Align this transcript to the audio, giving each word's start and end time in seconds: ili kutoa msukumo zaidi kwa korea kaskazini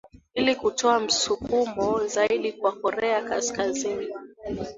ili 0.33 0.55
kutoa 0.55 0.99
msukumo 0.99 2.07
zaidi 2.07 2.53
kwa 2.53 2.71
korea 2.71 3.21
kaskazini 3.23 4.09